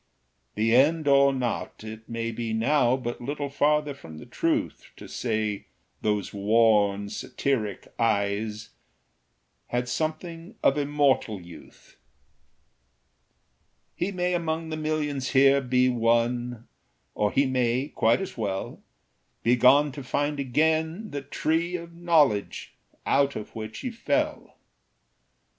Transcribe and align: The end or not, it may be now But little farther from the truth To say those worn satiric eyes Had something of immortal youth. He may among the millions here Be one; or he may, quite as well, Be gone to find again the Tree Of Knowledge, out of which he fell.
The 0.55 0.75
end 0.75 1.07
or 1.07 1.31
not, 1.31 1.83
it 1.83 2.09
may 2.09 2.31
be 2.31 2.53
now 2.53 2.97
But 2.97 3.21
little 3.21 3.49
farther 3.51 3.93
from 3.93 4.17
the 4.17 4.25
truth 4.25 4.89
To 4.97 5.07
say 5.07 5.67
those 6.01 6.33
worn 6.33 7.07
satiric 7.11 7.87
eyes 7.99 8.69
Had 9.67 9.87
something 9.87 10.55
of 10.63 10.75
immortal 10.75 11.39
youth. 11.39 11.97
He 13.95 14.11
may 14.11 14.33
among 14.33 14.69
the 14.69 14.75
millions 14.75 15.33
here 15.37 15.61
Be 15.61 15.87
one; 15.87 16.67
or 17.13 17.31
he 17.31 17.45
may, 17.45 17.89
quite 17.89 18.21
as 18.21 18.35
well, 18.35 18.81
Be 19.43 19.55
gone 19.55 19.91
to 19.91 20.01
find 20.01 20.39
again 20.39 21.11
the 21.11 21.21
Tree 21.21 21.75
Of 21.75 21.93
Knowledge, 21.93 22.73
out 23.05 23.35
of 23.35 23.55
which 23.55 23.81
he 23.81 23.91
fell. 23.91 24.57